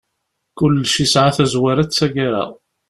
[0.57, 2.43] Kullec yesɛa tazwara d taggara.